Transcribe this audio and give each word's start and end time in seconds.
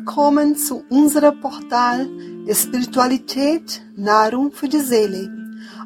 willkommen 0.00 0.56
zu 0.56 0.82
unserem 0.88 1.40
Portal 1.40 2.08
Spiritualität, 2.50 3.82
Nahrung 3.96 4.50
für 4.50 4.66
die 4.66 4.80
Seele. 4.80 5.30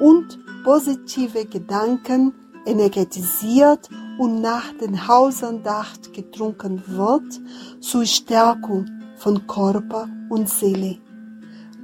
und 0.00 0.38
positive 0.64 1.44
Gedanken 1.44 2.32
energetisiert 2.66 3.88
und 4.18 4.40
nach 4.40 4.72
den 4.80 5.06
Hausandacht 5.06 6.12
getrunken 6.12 6.82
wird 6.86 7.40
zur 7.80 8.06
Stärkung 8.06 8.86
von 9.16 9.46
Körper 9.46 10.08
und 10.30 10.48
Seele. 10.48 10.98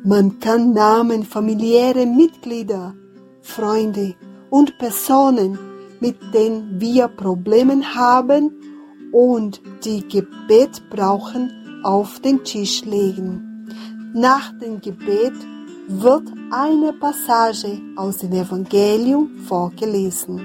Man 0.03 0.41
kann 0.41 0.73
Namen 0.73 1.25
familiäre 1.25 2.07
Mitglieder, 2.07 2.95
Freunde 3.43 4.15
und 4.49 4.79
Personen, 4.79 5.59
mit 6.01 6.17
denen 6.33 6.81
wir 6.81 7.09
Probleme 7.09 7.83
haben 7.95 8.51
und 9.13 9.61
die 9.85 10.09
Gebet 10.09 10.83
brauchen, 10.89 11.83
auf 11.85 12.21
den 12.21 12.43
Tisch 12.45 12.85
legen. 12.85 13.69
Nach 14.15 14.53
dem 14.59 14.81
Gebet 14.81 15.35
wird 15.93 16.29
eine 16.53 16.93
Passage 16.93 17.81
aus 17.97 18.19
dem 18.19 18.33
Evangelium 18.33 19.37
vorgelesen. 19.49 20.41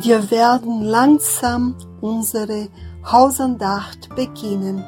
Wir 0.00 0.30
werden 0.30 0.82
langsam 0.82 1.74
unsere 2.00 2.68
Hausandacht 3.04 4.08
beginnen. 4.14 4.84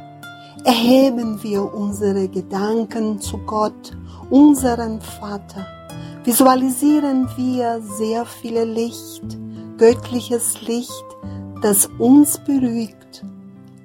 Erheben 0.65 1.43
wir 1.43 1.75
unsere 1.75 2.29
Gedanken 2.29 3.21
zu 3.21 3.37
Gott, 3.39 3.97
unseren 4.31 5.01
Vater. 5.01 5.67
Visualisieren 6.23 7.29
wir 7.37 7.83
sehr 7.99 8.25
viel 8.27 8.63
Licht, 8.63 9.25
göttliches 9.77 10.63
Licht, 10.63 11.05
das 11.63 11.89
uns 11.99 12.39
beruhigt 12.39 13.02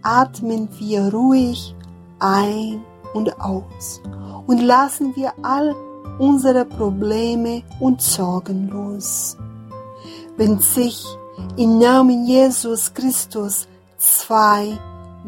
atmen 0.07 0.69
wir 0.79 1.13
ruhig 1.13 1.75
ein 2.19 2.81
und 3.13 3.41
aus 3.41 4.01
und 4.47 4.61
lassen 4.61 5.13
wir 5.17 5.33
all 5.43 5.75
unsere 6.17 6.63
Probleme 6.63 7.61
und 7.81 8.01
Sorgen 8.01 8.69
los. 8.69 9.35
Wenn 10.37 10.59
sich 10.59 11.03
im 11.57 11.77
Namen 11.77 12.25
Jesus 12.25 12.93
Christus 12.93 13.67
zwei, 13.97 14.79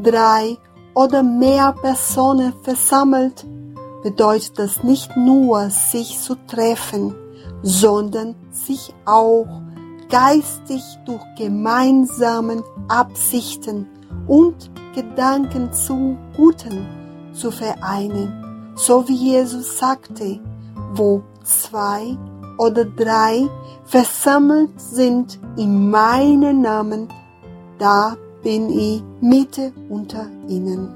drei 0.02 0.58
oder 0.94 1.24
mehr 1.24 1.76
Personen 1.82 2.54
versammelt, 2.64 3.46
bedeutet 4.02 4.58
das 4.58 4.82
nicht 4.82 5.18
nur 5.18 5.70
sich 5.70 6.18
zu 6.22 6.36
treffen, 6.48 7.14
sondern 7.64 8.34
sich 8.52 8.94
auch 9.06 9.46
geistig 10.10 10.82
durch 11.06 11.22
gemeinsamen 11.38 12.64
Absichten 12.88 13.86
und 14.30 14.72
Gedanken 14.96 15.74
zu 15.74 16.18
Guten 16.38 16.88
zu 17.34 17.52
vereinen, 17.52 18.74
so 18.76 19.06
wie 19.08 19.16
Jesus 19.16 19.78
sagte, 19.78 20.40
wo 20.94 21.22
zwei 21.44 22.18
oder 22.58 22.86
drei 22.86 23.48
versammelt 23.86 24.80
sind 24.80 25.40
in 25.58 25.90
meinem 25.90 26.62
Namen, 26.62 27.10
da 27.80 28.16
bin 28.44 28.70
ich 28.70 29.04
Mitte 29.20 29.74
unter 29.90 30.28
ihnen. 30.48 30.94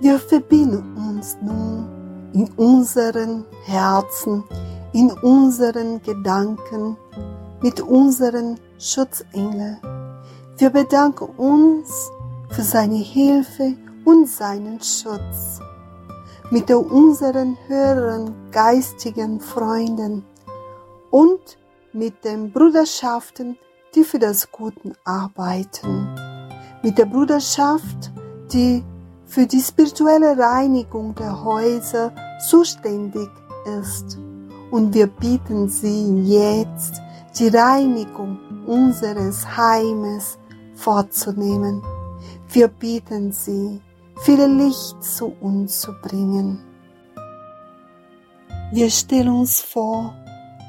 Wir 0.00 0.18
verbinden 0.18 0.96
uns 0.96 1.36
nun 1.42 1.86
in 2.32 2.48
unseren 2.56 3.44
Herzen, 3.64 4.44
in 4.92 5.10
unseren 5.10 6.02
Gedanken 6.02 6.96
mit 7.62 7.80
unseren 7.80 8.58
Schutzengel. 8.78 9.78
Wir 10.58 10.70
bedanken 10.70 11.28
uns 11.36 12.10
für 12.50 12.62
seine 12.62 12.96
Hilfe 12.96 13.74
und 14.04 14.28
seinen 14.28 14.80
Schutz. 14.80 15.60
Mit 16.50 16.70
unseren 16.70 17.56
höheren 17.66 18.50
geistigen 18.52 19.40
Freunden 19.40 20.24
und 21.10 21.58
mit 21.92 22.24
den 22.24 22.52
Bruderschaften, 22.52 23.58
die 23.94 24.04
für 24.04 24.18
das 24.18 24.52
Gute 24.52 24.92
arbeiten. 25.04 26.14
Mit 26.82 26.98
der 26.98 27.06
Bruderschaft, 27.06 28.12
die 28.52 28.84
für 29.24 29.46
die 29.46 29.60
spirituelle 29.60 30.38
Reinigung 30.38 31.14
der 31.14 31.42
Häuser 31.42 32.12
zuständig 32.48 33.28
ist. 33.80 34.18
Und 34.70 34.94
wir 34.94 35.06
bieten 35.06 35.68
sie 35.68 36.22
jetzt 36.22 37.00
die 37.38 37.48
Reinigung 37.48 38.38
unseres 38.66 39.56
Heimes 39.56 40.38
vorzunehmen. 40.74 41.82
Wir 42.48 42.68
bitten 42.68 43.32
Sie, 43.32 43.80
viel 44.22 44.44
Licht 44.44 45.02
zu 45.02 45.32
uns 45.40 45.80
zu 45.80 45.92
bringen. 46.02 46.60
Wir 48.72 48.90
stellen 48.90 49.28
uns 49.28 49.60
vor, 49.60 50.14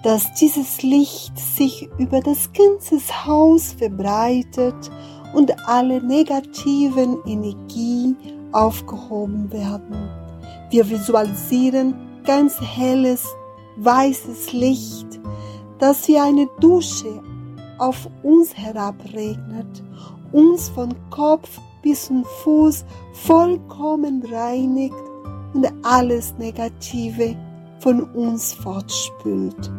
dass 0.04 0.34
dieses 0.36 0.84
Licht 0.84 1.38
sich 1.38 1.90
über 1.98 2.22
das 2.22 2.50
ganze 2.54 3.00
Haus 3.26 3.74
verbreitet 3.74 4.92
und 5.34 5.68
alle 5.68 6.02
negativen 6.02 7.18
Energie 7.26 8.16
aufgehoben 8.52 9.52
werden. 9.52 10.10
Wir 10.70 10.90
visualisieren 10.90 11.96
ganz 12.24 12.60
helles, 12.60 13.26
weißes 13.78 14.54
Licht, 14.54 15.20
das 15.80 16.08
wie 16.08 16.18
eine 16.18 16.48
Dusche 16.60 17.22
auf 17.80 18.10
uns 18.24 18.56
herabregnet, 18.56 19.84
uns 20.32 20.70
von 20.70 20.94
Kopf 21.10 21.60
bis 21.82 22.08
zum 22.08 22.24
Fuß 22.44 22.86
vollkommen 23.14 24.24
reinigt 24.32 24.96
und 25.54 25.72
alles 25.84 26.34
Negative 26.38 27.36
von 27.80 28.04
uns 28.12 28.54
fortspült. 28.54 29.72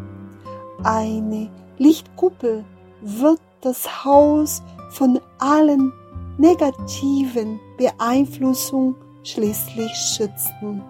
Eine 0.85 1.51
Lichtkuppel 1.79 2.65
wird 3.03 3.41
das 3.61 4.05
Haus 4.05 4.63
von 4.91 5.21
allen 5.39 5.93
negativen 6.39 7.59
Beeinflussungen 7.77 8.95
schließlich 9.25 9.93
schützen. 9.93 10.83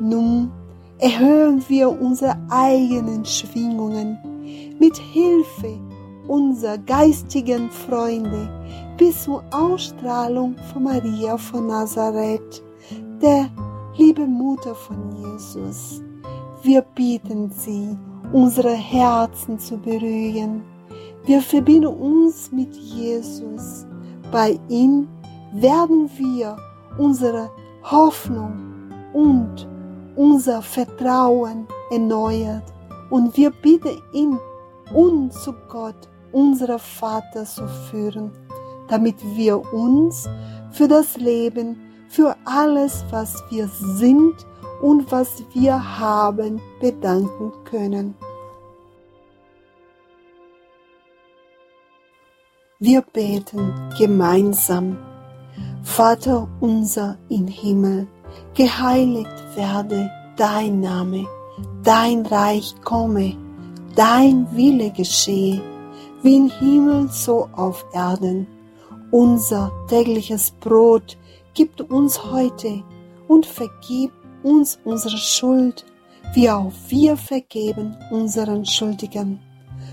Nun 0.00 0.50
erhöhen 0.98 1.62
wir 1.68 1.88
unsere 1.88 2.36
eigenen 2.50 3.24
Schwingungen 3.24 4.18
mit 4.78 4.96
Hilfe 4.96 5.78
unserer 6.30 6.78
geistigen 6.78 7.68
Freunde 7.70 8.48
bis 8.96 9.24
zur 9.24 9.42
Ausstrahlung 9.50 10.54
von 10.72 10.84
Maria 10.84 11.36
von 11.36 11.66
Nazareth, 11.66 12.62
der 13.20 13.50
liebe 13.96 14.24
Mutter 14.24 14.76
von 14.76 15.10
Jesus, 15.16 16.00
wir 16.62 16.82
bitten 16.82 17.50
Sie, 17.50 17.96
unsere 18.32 18.74
Herzen 18.74 19.58
zu 19.58 19.76
berühren. 19.76 20.62
Wir 21.24 21.42
verbinden 21.42 21.88
uns 21.88 22.52
mit 22.52 22.76
Jesus. 22.76 23.84
Bei 24.30 24.56
ihm 24.68 25.08
werden 25.52 26.08
wir 26.16 26.56
unsere 26.96 27.50
Hoffnung 27.82 28.52
und 29.12 29.66
unser 30.14 30.62
Vertrauen 30.62 31.66
erneuert 31.90 32.72
und 33.10 33.36
wir 33.36 33.50
bitten 33.50 34.00
ihn, 34.12 34.38
uns 34.94 35.42
zu 35.42 35.52
Gott, 35.68 36.09
unser 36.32 36.78
Vater, 36.78 37.44
zu 37.44 37.66
führen, 37.90 38.32
damit 38.88 39.16
wir 39.36 39.72
uns 39.72 40.28
für 40.72 40.88
das 40.88 41.16
Leben, 41.16 41.80
für 42.08 42.36
alles, 42.44 43.04
was 43.10 43.42
wir 43.50 43.68
sind 43.68 44.34
und 44.82 45.10
was 45.12 45.42
wir 45.52 45.98
haben, 45.98 46.60
bedanken 46.80 47.52
können. 47.64 48.14
Wir 52.78 53.02
beten 53.02 53.74
gemeinsam. 53.98 54.96
Vater 55.82 56.48
unser 56.60 57.18
im 57.28 57.46
Himmel, 57.46 58.06
geheiligt 58.54 59.30
werde 59.54 60.10
dein 60.36 60.80
Name, 60.80 61.26
dein 61.82 62.24
Reich 62.24 62.74
komme, 62.82 63.36
dein 63.94 64.46
Wille 64.56 64.90
geschehe, 64.90 65.60
wie 66.22 66.36
im 66.36 66.50
Himmel 66.50 67.08
so 67.10 67.48
auf 67.52 67.84
Erden. 67.92 68.46
Unser 69.10 69.72
tägliches 69.88 70.52
Brot 70.60 71.18
gib 71.54 71.80
uns 71.92 72.22
heute 72.30 72.82
und 73.28 73.46
vergib 73.46 74.12
uns 74.42 74.78
unsere 74.84 75.16
Schuld, 75.16 75.84
wie 76.34 76.48
auch 76.50 76.72
wir 76.88 77.16
vergeben 77.16 77.96
unseren 78.10 78.64
Schuldigen. 78.64 79.40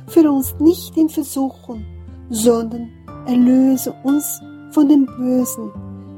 Führe 0.07 0.31
uns 0.31 0.56
nicht 0.59 0.95
in 0.97 1.09
Versuchung, 1.09 1.85
sondern 2.30 2.89
erlöse 3.25 3.94
uns 4.03 4.41
von 4.71 4.88
dem 4.88 5.06
Bösen, 5.06 5.71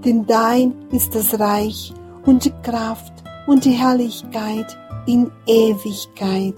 denn 0.03 0.25
dein 0.25 0.73
ist 0.91 1.15
das 1.15 1.39
Reich 1.39 1.93
und 2.25 2.45
die 2.45 2.53
Kraft 2.63 3.13
und 3.47 3.65
die 3.65 3.71
Herrlichkeit 3.71 4.77
in 5.07 5.31
Ewigkeit. 5.47 6.55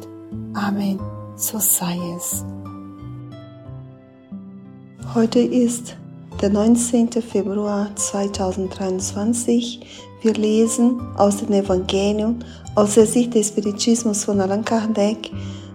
Amen. 0.53 0.99
So 1.35 1.57
sei 1.59 1.97
es. 2.17 2.45
Heute 5.13 5.39
ist 5.39 5.97
der 6.41 6.51
19. 6.51 7.11
Februar 7.11 7.93
2023. 7.97 9.81
Wir 10.21 10.33
lesen 10.33 11.01
aus 11.17 11.35
dem 11.35 11.51
Evangelium 11.51 12.39
aus 12.75 12.93
der 12.93 13.05
Sicht 13.05 13.33
des 13.33 13.49
Spiritismus 13.49 14.23
von 14.23 14.39
Allan 14.39 14.63
Kardec 14.63 15.29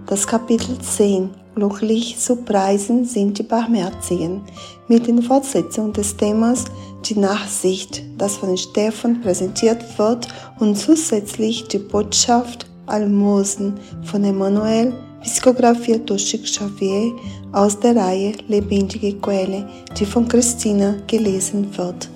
das 0.07 0.27
Kapitel 0.27 0.79
10 0.79 1.29
Glücklich 1.55 2.19
zu 2.19 2.37
preisen 2.37 3.05
sind 3.05 3.39
die 3.39 3.43
Barmherzigen 3.43 4.41
mit 4.89 5.07
den 5.07 5.21
Fortsetzung 5.21 5.93
des 5.93 6.17
Themas 6.17 6.65
die 7.05 7.19
Nachsicht, 7.19 8.03
das 8.17 8.39
von 8.39 8.57
Stefan 8.57 9.21
präsentiert 9.21 9.99
wird 9.99 10.29
und 10.61 10.77
zusätzlich 10.77 11.69
die 11.69 11.79
Botschaft 11.79 12.67
Almosen 12.87 13.75
von 14.03 14.25
Emmanuel, 14.25 14.95
psichografiert 15.27 16.09
durch 16.09 16.25
Chic 16.25 16.45
Xavier 16.45 17.15
aus 17.53 17.79
der 17.79 17.97
Reihe 17.97 18.33
Lebendige 18.49 19.15
Quelle, 19.17 19.69
die 19.99 20.07
von 20.07 20.27
Christina 20.27 20.97
gelesen 21.07 21.77
wird. 21.77 22.09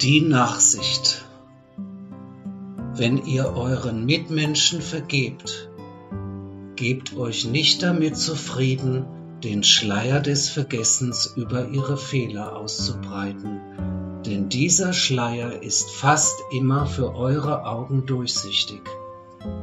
Die 0.00 0.20
Nachsicht 0.20 1.24
wenn 2.96 3.26
ihr 3.26 3.56
euren 3.56 4.06
Mitmenschen 4.06 4.80
vergebt, 4.80 5.68
gebt 6.76 7.16
euch 7.16 7.44
nicht 7.44 7.82
damit 7.82 8.16
zufrieden, 8.16 9.04
den 9.42 9.64
Schleier 9.64 10.20
des 10.20 10.48
Vergessens 10.48 11.34
über 11.34 11.68
ihre 11.70 11.96
Fehler 11.96 12.56
auszubreiten, 12.56 13.60
denn 14.26 14.48
dieser 14.48 14.92
Schleier 14.92 15.62
ist 15.62 15.90
fast 15.90 16.36
immer 16.52 16.86
für 16.86 17.14
eure 17.14 17.66
Augen 17.66 18.06
durchsichtig. 18.06 18.80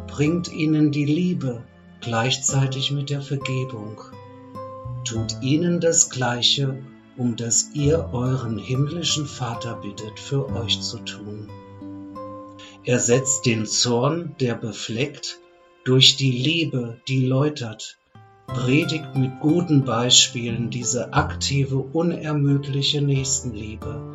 Bringt 0.07 0.51
ihnen 0.51 0.91
die 0.91 1.05
Liebe 1.05 1.63
gleichzeitig 2.01 2.91
mit 2.91 3.09
der 3.09 3.21
Vergebung. 3.21 3.99
Tut 5.03 5.41
ihnen 5.41 5.79
das 5.79 6.09
Gleiche, 6.09 6.77
um 7.17 7.35
das 7.35 7.71
ihr 7.73 8.09
euren 8.13 8.57
himmlischen 8.57 9.25
Vater 9.25 9.75
bittet, 9.75 10.19
für 10.19 10.49
euch 10.49 10.81
zu 10.81 10.99
tun. 10.99 11.49
Er 12.83 12.99
setzt 12.99 13.45
den 13.45 13.65
Zorn, 13.65 14.35
der 14.39 14.55
befleckt, 14.55 15.39
durch 15.83 16.15
die 16.15 16.31
Liebe, 16.31 16.99
die 17.07 17.25
läutert, 17.25 17.97
predigt 18.47 19.15
mit 19.15 19.39
guten 19.39 19.83
Beispielen 19.83 20.69
diese 20.69 21.13
aktive, 21.13 21.77
unermüdliche 21.77 23.01
Nächstenliebe, 23.01 24.13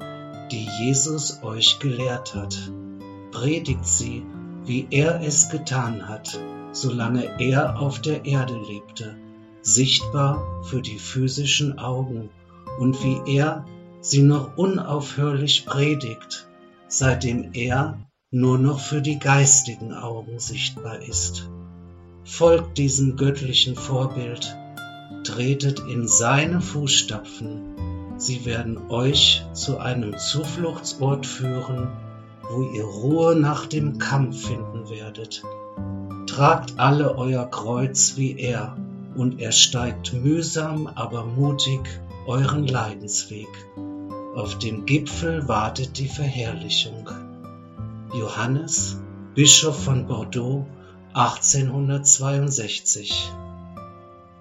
die 0.51 0.69
Jesus 0.81 1.43
euch 1.43 1.79
gelehrt 1.79 2.35
hat. 2.35 2.73
Predigt 3.33 3.87
sie, 3.87 4.23
wie 4.65 4.87
er 4.91 5.21
es 5.21 5.51
getan 5.51 6.09
hat, 6.09 6.41
solange 6.73 7.41
er 7.41 7.81
auf 7.81 8.01
der 8.01 8.25
Erde 8.25 8.59
lebte, 8.59 9.17
sichtbar 9.63 10.63
für 10.65 10.83
die 10.83 10.99
physischen 10.99 11.79
Augen 11.79 12.31
und 12.79 13.03
wie 13.03 13.37
er 13.37 13.65
sie 14.01 14.23
noch 14.23 14.57
unaufhörlich 14.57 15.67
predigt, 15.67 16.49
seitdem 16.89 17.53
er 17.53 17.99
nur 18.31 18.59
noch 18.59 18.81
für 18.81 19.01
die 19.01 19.19
geistigen 19.19 19.93
Augen 19.93 20.39
sichtbar 20.39 21.01
ist. 21.01 21.49
Folgt 22.25 22.79
diesem 22.79 23.17
göttlichen 23.17 23.77
Vorbild, 23.77 24.57
tretet 25.25 25.81
in 25.81 26.09
seine 26.09 26.61
Fußstapfen, 26.61 27.86
sie 28.17 28.45
werden 28.45 28.91
euch 28.91 29.45
zu 29.53 29.79
einem 29.79 30.19
Zufluchtsort 30.19 31.27
führen, 31.27 31.89
wo 32.51 32.63
ihr 32.63 32.85
Ruhe 32.85 33.37
nach 33.37 33.67
dem 33.67 33.99
Kampf 33.99 34.47
finden 34.47 34.89
werdet. 34.89 35.43
Tragt 36.27 36.79
alle 36.79 37.17
euer 37.17 37.51
Kreuz 37.51 38.17
wie 38.17 38.39
er, 38.39 38.77
und 39.15 39.41
er 39.41 39.53
steigt 39.53 40.13
mühsam, 40.13 40.87
aber 40.87 41.25
mutig 41.25 41.81
euren 42.27 42.67
Leidensweg. 42.67 43.49
Auf 44.35 44.59
dem 44.59 44.85
Gipfel 44.85 45.49
wartet 45.49 45.97
die 45.99 46.09
Verherrlichung. 46.09 47.09
Johannes, 48.13 49.01
Bischof 49.35 49.85
von 49.85 50.07
Bordeaux 50.07 50.67
1862. 51.15 53.33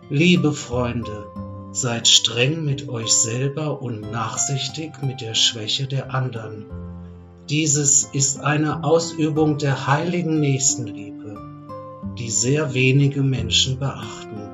Liebe 0.09 0.51
Freunde, 0.51 1.27
seid 1.75 2.07
streng 2.07 2.63
mit 2.63 2.87
euch 2.87 3.11
selber 3.11 3.81
und 3.81 4.09
nachsichtig 4.09 5.03
mit 5.03 5.19
der 5.19 5.33
Schwäche 5.33 5.87
der 5.87 6.15
anderen. 6.15 6.65
Dieses 7.49 8.05
ist 8.13 8.39
eine 8.39 8.85
Ausübung 8.85 9.57
der 9.57 9.85
heiligen 9.85 10.39
Nächstenliebe, 10.39 11.37
die 12.17 12.29
sehr 12.29 12.73
wenige 12.73 13.23
Menschen 13.23 13.77
beachten. 13.77 14.49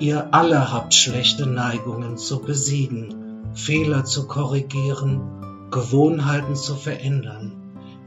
Ihr 0.00 0.28
alle 0.34 0.70
habt 0.70 0.92
schlechte 0.92 1.46
Neigungen 1.46 2.18
zu 2.18 2.40
besiegen, 2.40 3.14
Fehler 3.54 4.04
zu 4.04 4.26
korrigieren 4.26 5.22
Gewohnheiten 5.70 6.56
zu 6.56 6.74
verändern. 6.74 7.52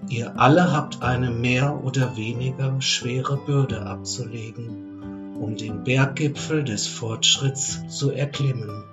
Ihr 0.10 0.39
alle 0.39 0.71
habt 0.71 1.01
eine 1.01 1.31
mehr 1.31 1.83
oder 1.83 2.15
weniger 2.15 2.79
schwere 2.81 3.38
Bürde 3.38 3.81
abzulegen, 3.81 4.90
um 5.41 5.57
den 5.57 5.83
Berggipfel 5.83 6.63
des 6.63 6.88
Fortschritts 6.88 7.81
zu 7.89 8.12
erklimmen. 8.12 8.83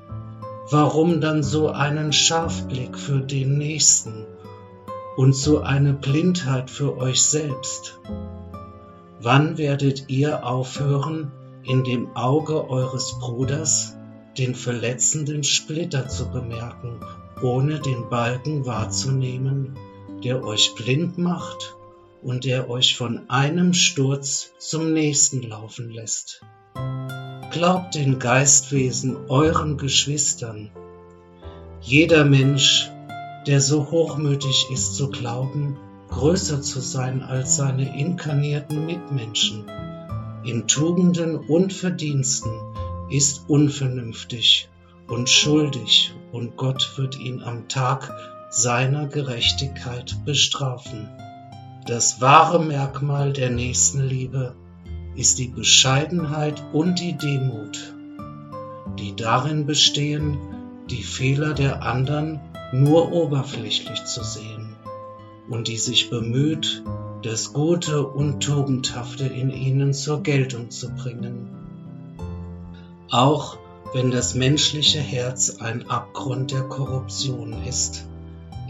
Warum 0.71 1.21
dann 1.21 1.43
so 1.43 1.69
einen 1.69 2.13
Scharfblick 2.13 2.99
für 2.99 3.21
den 3.21 3.59
Nächsten 3.59 4.27
und 5.17 5.35
so 5.35 5.61
eine 5.61 5.93
Blindheit 5.93 6.71
für 6.71 6.97
euch 6.99 7.23
selbst? 7.23 8.01
Wann 9.21 9.59
werdet 9.59 10.09
ihr 10.09 10.47
aufhören, 10.47 11.31
in 11.65 11.85
dem 11.85 12.17
Auge 12.17 12.71
eures 12.71 13.19
Bruders 13.21 13.97
den 14.39 14.55
verletzenden 14.55 15.45
Splitter 15.45 16.09
zu 16.09 16.31
bemerken 16.31 17.01
ohne 17.43 17.79
den 17.79 18.09
Balken 18.09 18.67
wahrzunehmen, 18.67 19.79
der 20.25 20.45
euch 20.45 20.75
blind 20.75 21.19
macht 21.19 21.78
und 22.23 22.45
der 22.45 22.69
euch 22.69 22.97
von 22.97 23.29
einem 23.29 23.73
Sturz 23.73 24.53
zum 24.59 24.93
nächsten 24.93 25.43
laufen 25.43 25.91
lässt. 25.91 26.43
Glaubt 27.51 27.95
den 27.95 28.19
Geistwesen 28.19 29.17
euren 29.29 29.79
Geschwistern. 29.79 30.71
Jeder 31.81 32.25
Mensch, 32.25 32.91
der 33.47 33.61
so 33.61 33.91
hochmütig 33.91 34.67
ist 34.73 34.97
zu 34.97 35.11
glauben, 35.11 35.77
größer 36.11 36.61
zu 36.61 36.81
sein 36.81 37.23
als 37.23 37.57
seine 37.57 37.99
inkarnierten 37.99 38.87
Mitmenschen, 38.87 39.65
in 40.45 40.67
Tugenden 40.67 41.37
und 41.37 41.73
Verdiensten, 41.73 42.53
ist 43.11 43.49
unvernünftig 43.49 44.69
und 45.09 45.29
schuldig 45.29 46.13
und 46.33 46.57
Gott 46.57 46.93
wird 46.97 47.19
ihn 47.19 47.43
am 47.43 47.69
Tag 47.69 48.13
seiner 48.51 49.07
Gerechtigkeit 49.07 50.15
bestrafen. 50.25 51.09
Das 51.89 52.21
wahre 52.21 52.63
Merkmal 52.63 53.33
der 53.33 53.49
Nächstenliebe 53.49 54.55
ist 55.17 55.39
die 55.39 55.49
Bescheidenheit 55.49 56.63
und 56.75 57.01
die 57.01 57.17
Demut, 57.17 57.95
die 58.99 59.17
darin 59.17 59.65
bestehen, 59.65 60.37
die 60.91 61.03
Fehler 61.03 61.55
der 61.55 61.83
anderen 61.83 62.41
nur 62.75 63.11
oberflächlich 63.13 64.05
zu 64.05 64.23
sehen 64.23 64.77
und 65.49 65.69
die 65.69 65.79
sich 65.79 66.11
bemüht, 66.11 66.85
das 67.23 67.55
Gute 67.55 68.07
und 68.07 68.41
Tugendhafte 68.41 69.25
in 69.25 69.49
ihnen 69.49 69.95
zur 69.95 70.23
Geltung 70.23 70.71
zu 70.71 70.91
bringen. 70.91 71.49
Auch 73.11 73.57
wenn 73.95 74.11
das 74.11 74.35
menschliche 74.35 75.01
Herz 75.01 75.57
ein 75.61 75.89
Abgrund 75.89 76.53
der 76.53 76.65
Korruption 76.65 77.55
ist. 77.67 78.08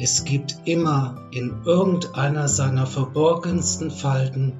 Es 0.01 0.25
gibt 0.25 0.57
immer 0.65 1.17
in 1.33 1.63
irgendeiner 1.65 2.47
seiner 2.47 2.87
verborgensten 2.87 3.91
Falten 3.91 4.53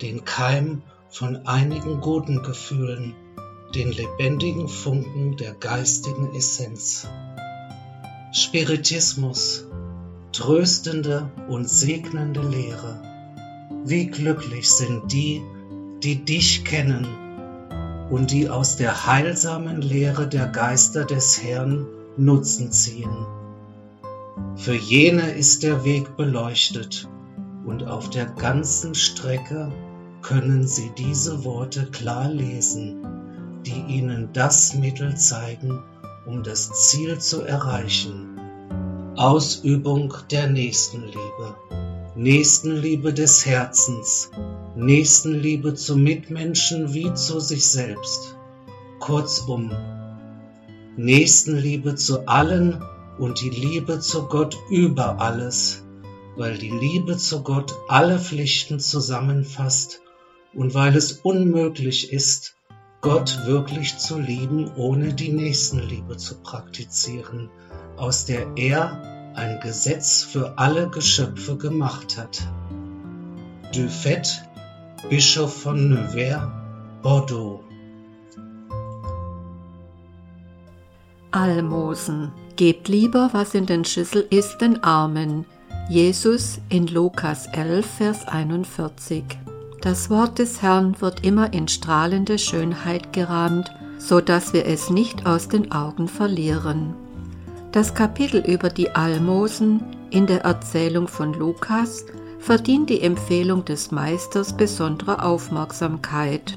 den 0.00 0.24
Keim 0.24 0.82
von 1.08 1.44
einigen 1.44 2.00
guten 2.00 2.44
Gefühlen, 2.44 3.12
den 3.74 3.90
lebendigen 3.90 4.68
Funken 4.68 5.36
der 5.38 5.54
geistigen 5.54 6.32
Essenz. 6.36 7.08
Spiritismus, 8.30 9.66
tröstende 10.30 11.32
und 11.48 11.68
segnende 11.68 12.42
Lehre. 12.42 13.02
Wie 13.84 14.06
glücklich 14.06 14.70
sind 14.70 15.10
die, 15.12 15.42
die 16.04 16.24
dich 16.24 16.64
kennen 16.64 17.08
und 18.08 18.30
die 18.30 18.48
aus 18.48 18.76
der 18.76 19.06
heilsamen 19.06 19.82
Lehre 19.82 20.28
der 20.28 20.46
Geister 20.46 21.04
des 21.04 21.42
Herrn 21.42 21.86
Nutzen 22.16 22.70
ziehen. 22.70 23.26
Für 24.56 24.74
jene 24.74 25.30
ist 25.30 25.62
der 25.62 25.84
Weg 25.84 26.16
beleuchtet 26.16 27.08
und 27.66 27.86
auf 27.86 28.10
der 28.10 28.26
ganzen 28.26 28.94
Strecke 28.94 29.70
können 30.22 30.66
sie 30.66 30.90
diese 30.98 31.44
Worte 31.44 31.86
klar 31.86 32.28
lesen, 32.28 33.06
die 33.64 33.94
ihnen 33.94 34.30
das 34.32 34.74
Mittel 34.74 35.16
zeigen, 35.16 35.82
um 36.26 36.42
das 36.42 36.88
Ziel 36.88 37.18
zu 37.18 37.42
erreichen. 37.42 38.40
Ausübung 39.16 40.12
der 40.30 40.48
Nächstenliebe, 40.48 41.54
Nächstenliebe 42.14 43.14
des 43.14 43.46
Herzens, 43.46 44.30
Nächstenliebe 44.74 45.74
zu 45.74 45.96
Mitmenschen 45.96 46.92
wie 46.92 47.12
zu 47.14 47.40
sich 47.40 47.66
selbst. 47.66 48.36
Kurzum, 49.00 49.70
Nächstenliebe 50.96 51.94
zu 51.94 52.26
allen 52.26 52.82
und 53.18 53.40
die 53.40 53.50
Liebe 53.50 54.00
zu 54.00 54.26
Gott 54.26 54.56
über 54.70 55.20
alles, 55.20 55.84
weil 56.36 56.58
die 56.58 56.70
Liebe 56.70 57.16
zu 57.16 57.42
Gott 57.42 57.74
alle 57.88 58.18
Pflichten 58.18 58.78
zusammenfasst 58.78 60.02
und 60.54 60.74
weil 60.74 60.96
es 60.96 61.12
unmöglich 61.12 62.12
ist, 62.12 62.56
Gott 63.00 63.46
wirklich 63.46 63.98
zu 63.98 64.18
lieben, 64.18 64.70
ohne 64.76 65.14
die 65.14 65.30
Nächstenliebe 65.30 66.16
zu 66.16 66.40
praktizieren, 66.40 67.50
aus 67.96 68.24
der 68.24 68.46
er 68.56 69.32
ein 69.34 69.60
Gesetz 69.60 70.22
für 70.22 70.58
alle 70.58 70.88
Geschöpfe 70.88 71.56
gemacht 71.56 72.16
hat. 72.18 72.42
Dufet 73.74 74.42
Bischof 75.08 75.62
von 75.62 75.88
Nevers, 75.90 76.48
Bordeaux. 77.02 77.62
Almosen. 81.30 82.32
Gebt 82.56 82.88
lieber, 82.88 83.28
was 83.32 83.54
in 83.54 83.66
den 83.66 83.84
Schüssel 83.84 84.26
ist, 84.30 84.58
den 84.62 84.82
Armen. 84.82 85.44
Jesus 85.90 86.58
in 86.70 86.86
Lukas 86.86 87.48
11, 87.48 87.84
Vers 87.84 88.26
41. 88.26 89.24
Das 89.82 90.08
Wort 90.08 90.38
des 90.38 90.62
Herrn 90.62 90.98
wird 90.98 91.22
immer 91.22 91.52
in 91.52 91.68
strahlende 91.68 92.38
Schönheit 92.38 93.12
gerahmt, 93.12 93.70
so 93.98 94.22
dass 94.22 94.54
wir 94.54 94.64
es 94.64 94.88
nicht 94.88 95.26
aus 95.26 95.48
den 95.48 95.70
Augen 95.70 96.08
verlieren. 96.08 96.94
Das 97.72 97.92
Kapitel 97.92 98.40
über 98.40 98.70
die 98.70 98.88
Almosen 98.88 99.82
in 100.08 100.26
der 100.26 100.40
Erzählung 100.40 101.08
von 101.08 101.34
Lukas 101.34 102.06
verdient 102.38 102.88
die 102.88 103.02
Empfehlung 103.02 103.66
des 103.66 103.90
Meisters 103.90 104.56
besonderer 104.56 105.26
Aufmerksamkeit. 105.26 106.56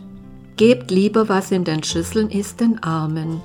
Gebt 0.56 0.92
lieber, 0.92 1.28
was 1.28 1.52
in 1.52 1.66
den 1.66 1.84
Schüsseln 1.84 2.30
ist, 2.30 2.62
den 2.62 2.82
Armen. 2.84 3.42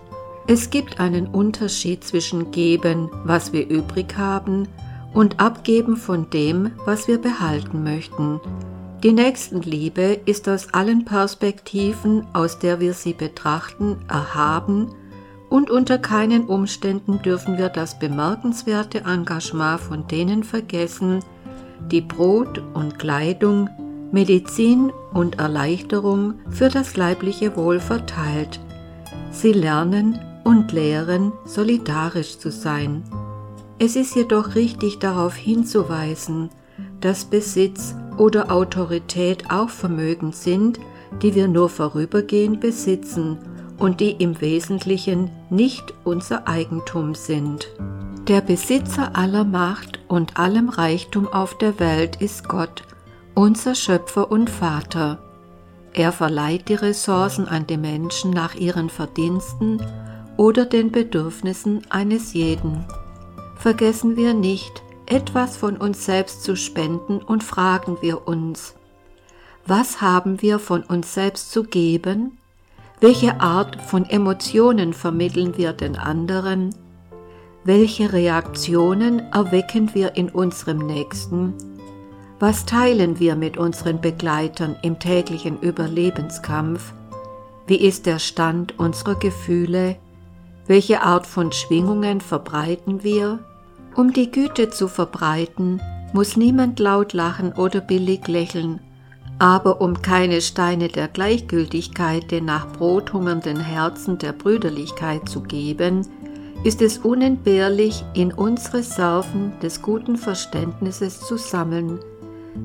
Es 0.46 0.70
gibt 0.70 1.00
einen 1.00 1.26
Unterschied 1.26 2.04
zwischen 2.04 2.50
geben, 2.50 3.10
was 3.24 3.52
wir 3.52 3.68
übrig 3.68 4.16
haben, 4.16 4.68
und 5.14 5.40
abgeben 5.40 5.96
von 5.96 6.28
dem, 6.30 6.72
was 6.84 7.06
wir 7.06 7.18
behalten 7.18 7.84
möchten. 7.84 8.40
Die 9.02 9.12
Nächstenliebe 9.12 10.20
ist 10.26 10.48
aus 10.48 10.74
allen 10.74 11.04
Perspektiven, 11.04 12.26
aus 12.32 12.58
der 12.58 12.80
wir 12.80 12.94
sie 12.94 13.12
betrachten, 13.12 13.96
erhaben 14.08 14.90
und 15.54 15.70
unter 15.70 15.98
keinen 15.98 16.46
Umständen 16.46 17.22
dürfen 17.22 17.58
wir 17.58 17.68
das 17.68 17.98
bemerkenswerte 17.98 19.02
Engagement 19.04 19.80
von 19.80 20.06
denen 20.08 20.42
vergessen, 20.42 21.20
die 21.92 22.00
Brot 22.00 22.60
und 22.74 22.98
Kleidung, 22.98 23.70
Medizin 24.10 24.92
und 25.12 25.38
Erleichterung 25.38 26.34
für 26.50 26.70
das 26.70 26.96
leibliche 26.96 27.56
Wohl 27.56 27.78
verteilt. 27.78 28.58
Sie 29.30 29.52
lernen 29.52 30.18
und 30.44 30.72
lehren, 30.72 31.32
solidarisch 31.44 32.38
zu 32.38 32.50
sein. 32.50 33.02
Es 33.78 33.96
ist 33.96 34.14
jedoch 34.14 34.54
richtig 34.54 34.98
darauf 34.98 35.34
hinzuweisen, 35.34 36.50
dass 37.00 37.24
Besitz 37.24 37.94
oder 38.18 38.52
Autorität 38.52 39.50
auch 39.50 39.68
Vermögen 39.68 40.32
sind, 40.32 40.78
die 41.22 41.34
wir 41.34 41.48
nur 41.48 41.68
vorübergehend 41.68 42.60
besitzen 42.60 43.38
und 43.78 44.00
die 44.00 44.12
im 44.12 44.40
Wesentlichen 44.40 45.30
nicht 45.50 45.92
unser 46.04 46.46
Eigentum 46.46 47.14
sind. 47.14 47.68
Der 48.28 48.40
Besitzer 48.40 49.16
aller 49.16 49.44
Macht 49.44 50.00
und 50.08 50.38
allem 50.38 50.68
Reichtum 50.68 51.28
auf 51.28 51.58
der 51.58 51.78
Welt 51.78 52.16
ist 52.22 52.48
Gott, 52.48 52.82
unser 53.34 53.74
Schöpfer 53.74 54.30
und 54.30 54.48
Vater. 54.48 55.18
Er 55.92 56.10
verleiht 56.10 56.68
die 56.68 56.74
Ressourcen 56.74 57.46
an 57.46 57.66
die 57.66 57.76
Menschen 57.76 58.30
nach 58.30 58.54
ihren 58.54 58.88
Verdiensten 58.88 59.80
oder 60.36 60.66
den 60.66 60.90
Bedürfnissen 60.90 61.82
eines 61.90 62.32
jeden. 62.32 62.84
Vergessen 63.56 64.16
wir 64.16 64.34
nicht, 64.34 64.82
etwas 65.06 65.56
von 65.56 65.76
uns 65.76 66.04
selbst 66.04 66.42
zu 66.42 66.56
spenden 66.56 67.18
und 67.18 67.44
fragen 67.44 67.98
wir 68.00 68.26
uns, 68.26 68.74
was 69.66 70.02
haben 70.02 70.42
wir 70.42 70.58
von 70.58 70.82
uns 70.82 71.14
selbst 71.14 71.50
zu 71.50 71.64
geben? 71.64 72.36
Welche 73.00 73.40
Art 73.40 73.80
von 73.80 74.04
Emotionen 74.04 74.92
vermitteln 74.92 75.56
wir 75.56 75.72
den 75.72 75.96
anderen? 75.96 76.74
Welche 77.64 78.12
Reaktionen 78.12 79.20
erwecken 79.32 79.94
wir 79.94 80.16
in 80.16 80.28
unserem 80.28 80.78
Nächsten? 80.78 81.54
Was 82.40 82.66
teilen 82.66 83.18
wir 83.18 83.36
mit 83.36 83.56
unseren 83.56 84.02
Begleitern 84.02 84.76
im 84.82 84.98
täglichen 84.98 85.58
Überlebenskampf? 85.60 86.92
Wie 87.66 87.76
ist 87.76 88.04
der 88.04 88.18
Stand 88.18 88.78
unserer 88.78 89.14
Gefühle? 89.14 89.96
Welche 90.66 91.02
Art 91.02 91.26
von 91.26 91.52
Schwingungen 91.52 92.22
verbreiten 92.22 93.02
wir? 93.02 93.40
Um 93.94 94.12
die 94.12 94.30
Güte 94.30 94.70
zu 94.70 94.88
verbreiten, 94.88 95.82
muss 96.14 96.36
niemand 96.36 96.80
laut 96.80 97.12
lachen 97.12 97.52
oder 97.52 97.80
billig 97.80 98.26
lächeln, 98.28 98.80
aber 99.38 99.80
um 99.82 100.00
keine 100.00 100.40
Steine 100.40 100.88
der 100.88 101.08
Gleichgültigkeit 101.08 102.30
den 102.30 102.46
nach 102.46 102.66
Brot 102.72 103.12
hungernden 103.12 103.60
Herzen 103.60 104.16
der 104.16 104.32
Brüderlichkeit 104.32 105.28
zu 105.28 105.42
geben, 105.42 106.06
ist 106.64 106.80
es 106.80 106.96
unentbehrlich, 106.96 108.02
in 108.14 108.32
uns 108.32 108.72
Reserven 108.72 109.52
des 109.60 109.82
guten 109.82 110.16
Verständnisses 110.16 111.20
zu 111.20 111.36
sammeln. 111.36 111.98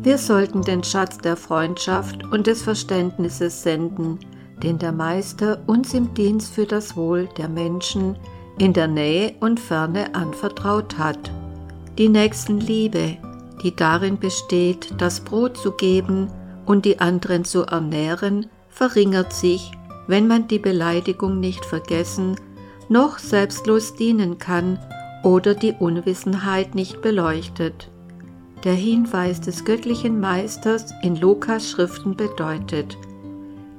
Wir 0.04 0.18
sollten 0.18 0.62
den 0.62 0.86
Schatz 0.86 1.18
der 1.18 1.36
Freundschaft 1.36 2.24
und 2.32 2.48
des 2.48 2.62
Verständnisses 2.62 3.62
senden, 3.62 4.20
den 4.64 4.78
der 4.78 4.92
Meister 4.92 5.60
uns 5.68 5.94
im 5.94 6.14
Dienst 6.14 6.54
für 6.54 6.66
das 6.66 6.96
Wohl 6.96 7.28
der 7.38 7.50
Menschen 7.50 8.18
in 8.58 8.74
der 8.74 8.88
Nähe 8.88 9.36
und 9.40 9.60
Ferne 9.60 10.14
anvertraut 10.16 10.98
hat. 10.98 11.32
Die 11.98 12.10
Nächstenliebe, 12.10 13.18
die 13.64 13.76
darin 13.76 14.18
besteht, 14.18 14.94
das 14.98 15.20
Brot 15.22 15.58
zu 15.58 15.72
geben 15.72 16.28
und 16.66 16.86
die 16.86 17.00
anderen 17.00 17.46
zu 17.46 17.64
ernähren, 17.64 18.48
verringert 18.70 19.34
sich, 19.34 19.72
wenn 20.08 20.28
man 20.28 20.48
die 20.48 20.60
Beleidigung 20.60 21.40
nicht 21.40 21.66
vergessen 21.66 22.36
noch 22.90 23.20
selbstlos 23.20 23.94
dienen 23.94 24.40
kann 24.40 24.80
oder 25.24 25.54
die 25.54 25.74
Unwissenheit 25.74 26.76
nicht 26.76 27.02
beleuchtet. 27.02 27.90
Der 28.64 28.74
Hinweis 28.74 29.40
des 29.40 29.64
göttlichen 29.64 30.20
Meisters 30.20 30.86
in 31.04 31.16
Lukas 31.16 31.70
Schriften 31.70 32.16
bedeutet, 32.16 32.98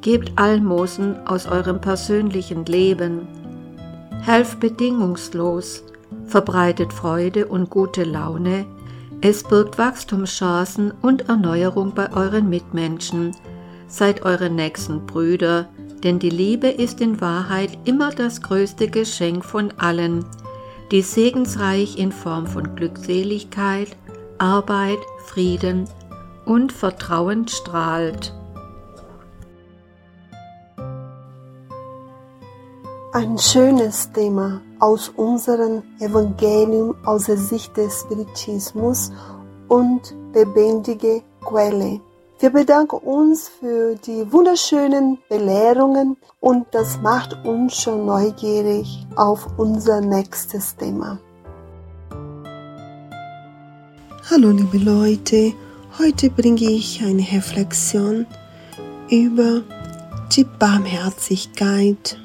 Gebt 0.03 0.33
Almosen 0.37 1.27
aus 1.27 1.47
eurem 1.47 1.81
persönlichen 1.81 2.65
Leben. 2.65 3.29
helft 4.23 4.61
bedingungslos, 4.61 5.83
verbreitet 6.25 6.93
Freude 6.93 7.47
und 7.47 7.71
gute 7.71 8.05
Laune, 8.05 8.67
es 9.23 9.43
birgt 9.43 9.77
Wachstumschancen 9.77 10.93
und 11.03 11.29
Erneuerung 11.29 11.95
bei 11.95 12.11
euren 12.13 12.49
Mitmenschen, 12.49 13.37
seid 13.87 14.23
eure 14.23 14.49
nächsten 14.49 15.05
Brüder, 15.05 15.69
denn 16.03 16.19
die 16.19 16.31
Liebe 16.31 16.69
ist 16.69 17.03
in 17.03 17.21
Wahrheit 17.21 17.77
immer 17.85 18.11
das 18.11 18.41
größte 18.41 18.89
Geschenk 18.89 19.45
von 19.45 19.73
allen, 19.77 20.25
die 20.91 21.03
segensreich 21.03 21.99
in 21.99 22.13
Form 22.13 22.47
von 22.47 22.75
Glückseligkeit, 22.75 23.97
Arbeit, 24.39 24.99
Frieden 25.27 25.85
und 26.47 26.73
Vertrauen 26.73 27.47
strahlt. 27.47 28.33
Ein 33.13 33.37
schönes 33.39 34.09
Thema 34.13 34.61
aus 34.79 35.09
unserem 35.09 35.83
Evangelium 35.99 36.95
aus 37.05 37.25
der 37.25 37.39
Sicht 37.39 37.77
des 37.77 38.03
Spiritismus 38.03 39.11
und 39.67 40.15
lebendige 40.33 41.21
Quelle. 41.45 42.01
Wir 42.39 42.51
bedanken 42.51 42.99
uns 42.99 43.49
für 43.49 43.97
die 43.97 44.33
wunderschönen 44.33 45.19
Belehrungen 45.29 46.19
und 46.39 46.69
das 46.71 47.01
macht 47.03 47.37
uns 47.45 47.83
schon 47.83 48.07
neugierig 48.07 49.05
auf 49.17 49.45
unser 49.57 50.01
nächstes 50.01 50.77
Thema. 50.77 51.19
Hallo 54.31 54.51
liebe 54.53 54.79
Leute, 54.79 55.53
heute 55.99 56.31
bringe 56.31 56.71
ich 56.71 57.03
eine 57.03 57.23
Reflexion 57.23 58.25
über 59.11 59.63
die 60.31 60.45
Barmherzigkeit. 60.45 62.17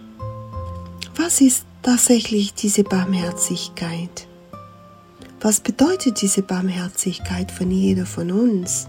Was 1.18 1.40
ist 1.40 1.66
tatsächlich 1.82 2.54
diese 2.56 2.84
Barmherzigkeit? 2.84 4.28
Was 5.40 5.62
bedeutet 5.62 6.22
diese 6.22 6.42
Barmherzigkeit 6.42 7.52
von 7.52 7.72
jeder 7.72 8.06
von 8.06 8.32
uns? 8.32 8.88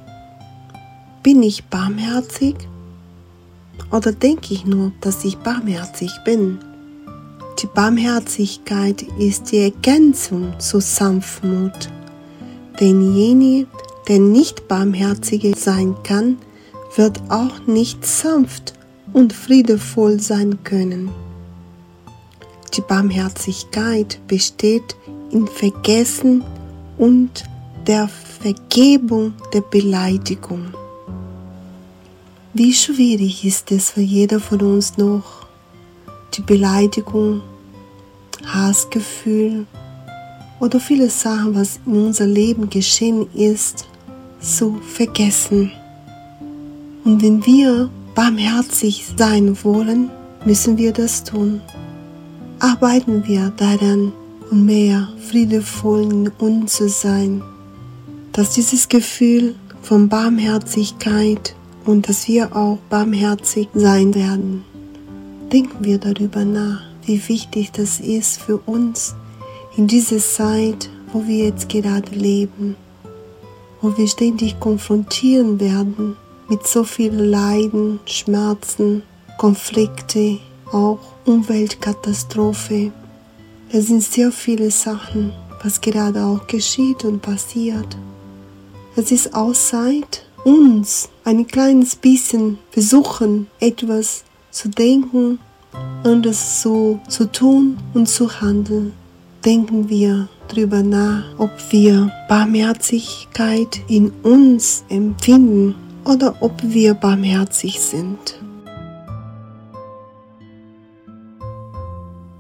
Bin 1.23 1.41
ich 1.45 1.65
barmherzig? 1.67 2.57
Oder 3.93 4.11
denke 4.11 4.55
ich 4.55 4.67
nur, 4.67 4.91
dass 5.01 5.25
ich 5.25 5.39
barmherzig 5.39 6.11
bin? 6.25 6.59
Die 7.63 7.69
Barmherzigkeit 7.69 9.03
ist 9.21 9.53
die 9.53 9.59
Ergänzung 9.59 10.59
zur 10.59 10.81
Sanftmut. 10.81 11.91
Denn 12.81 13.15
jene, 13.15 13.69
der 14.09 14.19
nicht 14.19 14.67
barmherzig 14.67 15.55
sein 15.57 15.95
kann, 16.03 16.39
wird 16.97 17.21
auch 17.29 17.69
nicht 17.69 18.05
sanft 18.05 18.75
und 19.13 19.33
friedevoll 19.33 20.19
sein 20.19 20.65
können. 20.65 21.26
Die 22.77 22.83
Barmherzigkeit 22.83 24.21
besteht 24.29 24.97
in 25.31 25.47
Vergessen 25.47 26.45
und 26.99 27.45
der 27.87 28.07
Vergebung 28.09 29.33
der 29.55 29.63
Beleidigung. 29.63 30.67
Wie 32.53 32.75
schwierig 32.75 33.47
ist 33.47 33.73
es 33.73 33.91
für 33.91 34.03
jeder 34.03 34.41
von 34.41 34.61
uns 34.61 34.99
noch, 34.99 35.47
die 36.35 36.43
Beleidigung, 36.43 37.41
Hassgefühl 38.45 39.67
oder 40.61 40.79
viele 40.79 41.09
Sachen, 41.09 41.55
was 41.55 41.81
in 41.87 42.07
unser 42.07 42.27
Leben 42.27 42.69
geschehen 42.69 43.27
ist, 43.33 43.87
zu 44.41 44.81
vergessen. 44.83 45.73
Und 47.05 47.23
wenn 47.23 47.45
wir 47.47 47.89
barmherzig 48.15 49.07
sein 49.17 49.57
wollen, 49.65 50.11
müssen 50.45 50.77
wir 50.77 50.93
das 50.93 51.25
tun. 51.25 51.63
Arbeiten 52.67 53.25
wir 53.29 53.53
daran, 53.57 54.13
um 54.51 54.67
mehr 54.67 55.09
friedevoll 55.29 56.03
in 56.03 56.29
uns 56.39 56.73
zu 56.73 56.89
sein, 56.89 57.41
dass 58.33 58.55
dieses 58.55 58.89
Gefühl 58.89 59.55
von 59.83 60.09
Barmherzigkeit 60.09 61.55
und 61.85 62.09
dass 62.09 62.27
wir 62.27 62.57
auch 62.57 62.79
barmherzig 62.91 63.69
sein 63.73 64.17
werden. 64.17 64.65
Denken 65.53 65.85
wir 65.85 65.99
darüber 65.99 66.45
nach, 66.45 66.83
wie 67.05 67.29
wichtig 67.29 67.71
das 67.71 68.01
ist 68.01 68.41
für 68.41 68.57
uns 68.57 69.15
in 69.77 69.87
dieser 69.87 70.19
Zeit, 70.19 70.91
wo 71.13 71.25
wir 71.25 71.45
jetzt 71.47 71.69
gerade 71.69 72.11
leben, 72.11 72.75
wo 73.81 73.97
wir 73.97 74.09
ständig 74.09 74.59
konfrontieren 74.59 75.61
werden 75.61 76.17
mit 76.49 76.67
so 76.67 76.83
vielen 76.83 77.31
Leiden, 77.31 78.01
Schmerzen, 78.07 79.05
Konflikte, 79.39 80.41
auch 80.73 80.99
Umweltkatastrophe. 81.25 82.93
Es 83.71 83.87
sind 83.87 84.03
sehr 84.03 84.33
viele 84.33 84.71
Sachen, 84.71 85.33
was 85.63 85.81
gerade 85.81 86.25
auch 86.25 86.47
geschieht 86.47 87.05
und 87.05 87.21
passiert. 87.23 87.97
Es 88.95 89.11
ist 89.11 89.35
auch 89.35 89.53
Zeit, 89.53 90.25
uns 90.45 91.09
ein 91.25 91.47
kleines 91.47 91.97
bisschen 91.97 92.59
versuchen, 92.71 93.49
etwas 93.61 94.25
zu 94.51 94.69
denken, 94.69 95.39
anders 96.05 96.63
so 96.63 97.01
zu 97.09 97.31
tun 97.31 97.77
und 97.95 98.09
zu 98.09 98.41
handeln, 98.41 98.93
denken 99.45 99.89
wir 99.89 100.29
darüber 100.49 100.83
nach, 100.83 101.25
ob 101.39 101.51
wir 101.71 102.11
Barmherzigkeit 102.29 103.81
in 103.89 104.11
uns 104.23 104.85
empfinden 104.89 105.75
oder 106.05 106.37
ob 106.41 106.53
wir 106.63 106.95
barmherzig 106.95 107.81
sind. 107.81 108.39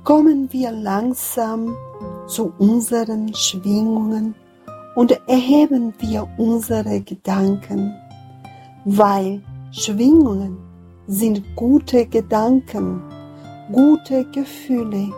Kommen 0.07 0.53
wir 0.53 0.71
langsam 0.71 1.75
zu 2.29 2.53
unseren 2.59 3.35
Schwingungen 3.35 4.37
und 4.95 5.11
erheben 5.27 5.95
wir 5.99 6.29
unsere 6.39 7.01
Gedanken, 7.01 7.93
weil 8.85 9.43
Schwingungen 9.73 10.59
sind 11.09 11.43
gute 11.57 12.07
Gedanken, 12.07 13.03
gute 13.73 14.25
Gefühle 14.27 15.11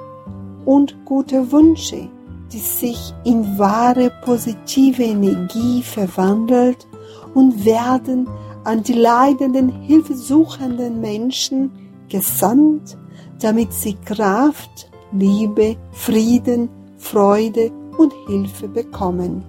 und 0.65 0.97
gute 1.05 1.53
Wünsche, 1.53 2.09
die 2.51 2.59
sich 2.59 3.13
in 3.25 3.59
wahre 3.59 4.11
positive 4.25 5.03
Energie 5.03 5.83
verwandelt 5.83 6.89
und 7.35 7.63
werden 7.63 8.27
an 8.65 8.83
die 8.83 8.95
leidenden, 8.95 9.69
hilfesuchenden 9.69 10.99
Menschen 10.99 11.73
gesandt, 12.09 12.97
damit 13.41 13.73
sie 13.73 13.95
Kraft, 13.95 14.91
Liebe, 15.13 15.77
Frieden, 15.93 16.69
Freude 16.99 17.71
und 17.97 18.13
Hilfe 18.27 18.69
bekommen. 18.69 19.45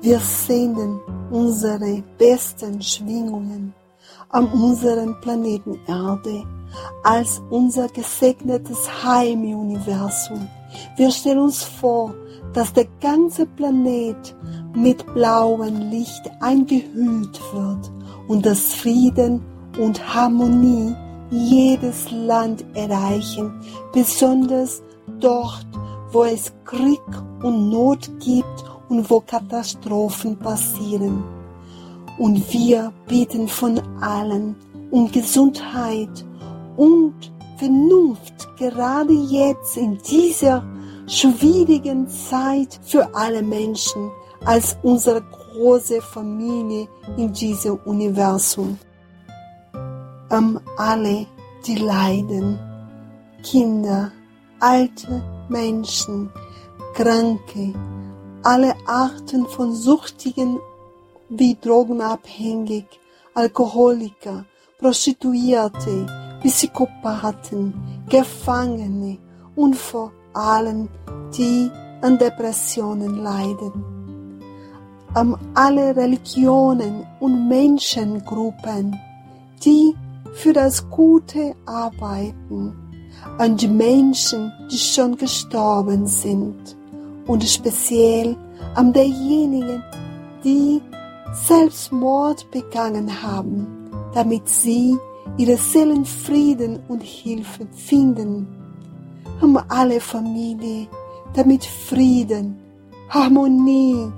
Wir 0.00 0.20
sehnen 0.20 1.00
unsere 1.30 2.02
besten 2.18 2.80
Schwingungen 2.80 3.74
an 4.28 4.46
unserem 4.46 5.20
Planeten 5.20 5.78
Erde 5.86 6.44
als 7.02 7.42
unser 7.50 7.88
gesegnetes 7.88 8.88
Heimuniversum. 9.04 10.48
Wir 10.96 11.10
stellen 11.10 11.38
uns 11.38 11.62
vor, 11.64 12.14
dass 12.52 12.72
der 12.72 12.86
ganze 13.00 13.46
Planet 13.46 14.36
mit 14.74 15.04
blauem 15.14 15.90
Licht 15.90 16.30
eingehüllt 16.40 17.40
wird 17.52 17.90
und 18.28 18.46
dass 18.46 18.74
Frieden 18.74 19.42
und 19.78 20.14
Harmonie 20.14 20.94
jedes 21.30 22.10
Land 22.10 22.64
erreichen, 22.74 23.52
besonders 23.92 24.82
dort, 25.20 25.66
wo 26.12 26.24
es 26.24 26.52
Krieg 26.64 27.00
und 27.42 27.70
Not 27.70 28.10
gibt 28.20 28.64
und 28.88 29.08
wo 29.10 29.20
Katastrophen 29.20 30.38
passieren. 30.38 31.24
Und 32.18 32.52
wir 32.52 32.92
beten 33.06 33.48
von 33.48 33.80
allen 34.00 34.56
um 34.90 35.10
Gesundheit 35.10 36.24
und 36.76 37.14
Vernunft, 37.58 38.48
gerade 38.58 39.12
jetzt 39.12 39.76
in 39.76 39.98
dieser 39.98 40.62
schwierigen 41.06 42.08
Zeit 42.08 42.78
für 42.82 43.14
alle 43.14 43.42
Menschen 43.42 44.10
als 44.44 44.76
unsere 44.82 45.22
große 45.22 46.00
Familie 46.00 46.88
in 47.16 47.32
diesem 47.32 47.76
Universum. 47.84 48.78
Um 50.28 50.58
alle, 50.76 51.26
die 51.66 51.76
leiden, 51.76 52.58
Kinder, 53.44 54.10
alte 54.58 55.22
Menschen, 55.48 56.30
Kranke, 56.94 57.72
alle 58.42 58.74
Arten 58.86 59.46
von 59.46 59.72
Suchtigen 59.72 60.58
wie 61.28 61.56
Drogenabhängig, 61.60 62.86
Alkoholiker, 63.34 64.44
Prostituierte, 64.78 66.06
Psychopathen, 66.42 68.04
Gefangene 68.08 69.18
und 69.54 69.76
vor 69.76 70.12
allem 70.32 70.88
die 71.36 71.70
an 72.02 72.18
Depressionen 72.18 73.22
leiden. 73.22 73.72
An 75.14 75.36
alle 75.54 75.94
Religionen 75.94 77.06
und 77.20 77.48
Menschengruppen, 77.48 78.98
die 79.64 79.94
für 80.36 80.52
das 80.52 80.88
Gute 80.90 81.56
arbeiten 81.64 82.74
an 83.38 83.56
die 83.56 83.68
Menschen, 83.68 84.52
die 84.70 84.76
schon 84.76 85.16
gestorben 85.16 86.06
sind 86.06 86.76
und 87.26 87.42
speziell 87.42 88.36
an 88.74 88.92
derjenigen, 88.92 89.82
die 90.44 90.82
Selbstmord 91.32 92.50
begangen 92.50 93.22
haben, 93.22 93.66
damit 94.12 94.46
sie 94.48 94.96
ihre 95.38 95.56
Seelenfrieden 95.56 96.80
und 96.88 97.02
Hilfe 97.02 97.66
finden. 97.72 98.46
Um 99.40 99.58
alle 99.68 100.00
Familie, 100.00 100.86
damit 101.34 101.64
Frieden, 101.64 102.58
Harmonie, 103.08 104.12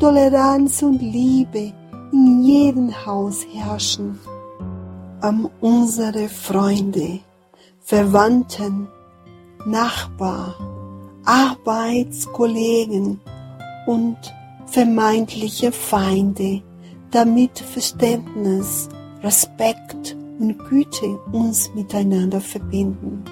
Toleranz 0.00 0.82
und 0.82 1.00
Liebe 1.00 1.72
in 2.12 2.42
jedem 2.42 3.06
Haus 3.06 3.46
herrschen. 3.52 4.18
Um 5.22 5.50
unsere 5.60 6.28
Freunde, 6.28 7.20
Verwandten, 7.80 8.88
Nachbar, 9.66 10.54
Arbeitskollegen 11.26 13.20
und 13.86 14.16
vermeintliche 14.64 15.72
Feinde, 15.72 16.62
damit 17.10 17.58
Verständnis, 17.58 18.88
Respekt 19.22 20.16
und 20.38 20.58
Güte 20.70 21.18
uns 21.32 21.70
miteinander 21.74 22.40
verbinden. 22.40 23.22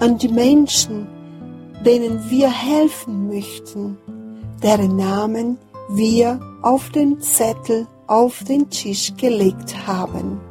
An 0.00 0.18
die 0.18 0.28
Menschen, 0.28 1.06
denen 1.82 2.28
wir 2.28 2.50
helfen 2.50 3.28
möchten, 3.28 3.96
deren 4.62 4.96
Namen 4.96 5.56
wir 5.88 6.38
auf 6.60 6.90
den 6.90 7.18
Zettel 7.22 7.86
auf 8.06 8.44
den 8.44 8.68
Tisch 8.68 9.14
gelegt 9.16 9.86
haben. 9.86 10.47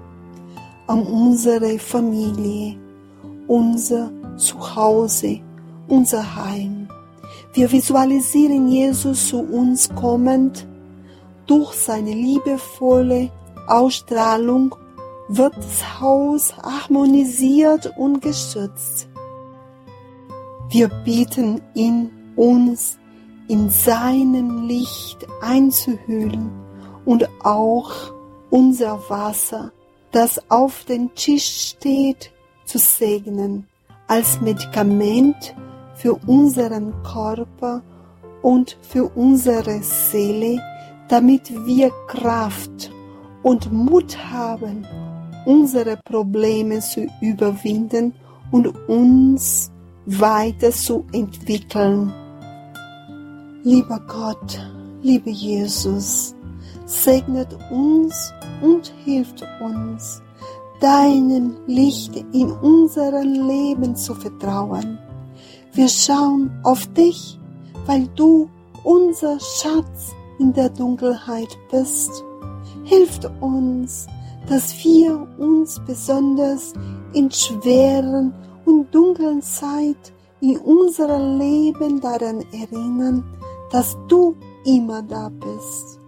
An 0.88 1.06
unsere 1.06 1.78
Familie, 1.80 2.78
unser 3.48 4.10
Zuhause, 4.38 5.42
unser 5.88 6.36
Heim. 6.36 6.88
Wir 7.54 7.72
visualisieren 7.72 8.70
Jesus 8.70 9.30
zu 9.30 9.40
uns 9.40 9.90
kommend. 9.96 10.66
Durch 11.46 11.74
seine 11.74 12.14
liebevolle 12.14 13.30
Ausstrahlung 13.68 14.74
wird 15.28 15.58
das 15.58 16.00
Haus 16.00 16.56
harmonisiert 16.58 17.92
und 17.98 18.22
geschützt. 18.22 19.10
Wir 20.70 20.90
bitten 21.04 21.62
ihn, 21.74 22.12
uns 22.36 22.98
in 23.48 23.70
seinem 23.70 24.68
Licht 24.68 25.26
einzuhüllen 25.42 26.52
und 27.06 27.28
auch 27.44 27.92
unser 28.50 29.02
Wasser, 29.10 29.72
das 30.18 30.42
auf 30.50 30.84
dem 30.86 31.14
Tisch 31.14 31.46
steht, 31.46 32.32
zu 32.66 32.80
segnen 32.80 33.68
als 34.08 34.42
Medikament 34.42 35.56
für 35.94 36.16
unseren 36.26 36.92
Körper 37.04 37.84
und 38.42 38.80
für 38.82 39.06
unsere 39.16 39.84
Seele, 39.84 40.60
damit 41.08 41.54
wir 41.68 41.92
Kraft 42.08 42.92
und 43.44 43.72
Mut 43.72 44.18
haben, 44.32 44.88
unsere 45.46 45.98
Probleme 45.98 46.80
zu 46.80 47.06
überwinden 47.22 48.12
und 48.50 48.70
uns 48.90 49.70
weiter 50.08 50.72
zu 50.72 51.06
entwickeln. 51.12 52.12
Lieber 53.64 54.00
Gott, 54.08 54.60
lieber 55.04 55.30
Jesus, 55.30 56.34
segnet 56.88 57.56
uns 57.70 58.34
und 58.62 58.94
hilft 59.04 59.46
uns, 59.62 60.22
deinem 60.80 61.58
Licht 61.66 62.16
in 62.34 62.52
unserem 62.52 63.48
Leben 63.48 63.96
zu 63.96 64.14
vertrauen. 64.14 65.00
Wir 65.74 65.90
schauen 65.90 66.52
auf 66.64 66.86
dich, 66.94 67.40
weil 67.86 68.08
du 68.16 68.50
unser 68.84 69.40
Schatz 69.40 70.16
in 70.40 70.54
der 70.54 70.70
Dunkelheit 70.70 71.58
bist. 71.72 72.24
Hilft 72.84 73.30
uns, 73.42 74.08
dass 74.48 74.74
wir 74.84 75.28
uns 75.38 75.80
besonders 75.86 76.74
in 77.14 77.30
schweren 77.32 78.34
und 78.66 78.94
dunklen 78.94 79.42
Zeit 79.42 80.14
in 80.42 80.58
unserem 80.58 81.40
Leben 81.40 82.00
daran 82.00 82.44
erinnern, 82.52 83.24
dass 83.72 83.98
du 84.08 84.36
immer 84.66 85.02
da 85.02 85.30
bist 85.30 86.00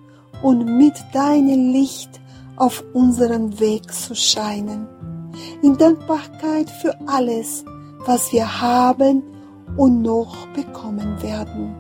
und 0.42 0.78
mit 0.78 0.94
deinem 1.14 1.72
Licht 1.72 2.22
auf 2.60 2.84
unserem 2.94 3.60
Weg 3.60 3.92
zu 3.92 4.14
scheinen. 4.14 4.88
In 5.62 5.78
Dankbarkeit 5.78 6.70
für 6.70 6.96
alles, 7.08 7.66
was 8.06 8.32
wir 8.32 8.62
haben 8.62 9.24
und 9.78 10.02
noch 10.02 10.48
bekommen 10.50 11.22
werden. 11.22 11.76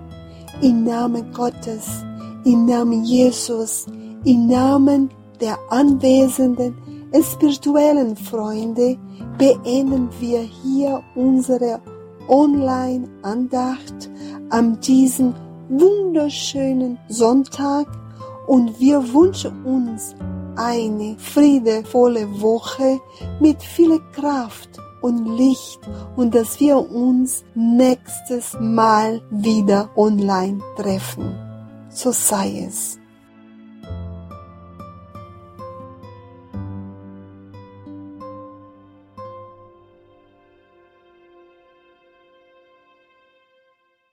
Im 0.62 0.84
Namen 0.84 1.32
Gottes, 1.34 2.04
im 2.46 2.66
Namen 2.66 3.04
Jesus, 3.04 3.86
im 4.24 4.48
Namen 4.48 5.10
der 5.40 5.58
anwesenden 5.70 6.76
spirituellen 7.22 8.16
Freunde 8.16 8.98
beenden 9.38 10.10
wir 10.20 10.42
hier 10.42 11.02
unsere 11.16 11.80
Online-Andacht 12.28 14.10
an 14.50 14.80
diesem 14.82 15.34
wunderschönen 15.70 17.00
Sonntag 17.08 17.88
und 18.48 18.80
wir 18.80 19.14
wünschen 19.14 19.64
uns 19.66 20.16
eine 20.56 21.18
friedevolle 21.18 22.42
Woche 22.42 23.00
mit 23.40 23.62
viel 23.62 24.00
Kraft 24.14 24.80
und 25.02 25.38
Licht 25.38 25.80
und 26.16 26.36
dass 26.36 26.60
wir 26.60 26.78
uns 26.78 27.44
nächstes 27.56 28.58
Mal 28.60 29.22
wieder 29.30 29.90
online 29.96 30.60
treffen. 30.76 31.36
So 31.90 32.12
sei 32.12 32.66
es. 32.68 32.99